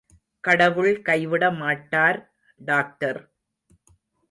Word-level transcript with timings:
கடவுள் 0.43 1.01
கைவிடமாட்டார் 1.01 2.19
டாக்டர். 2.61 3.21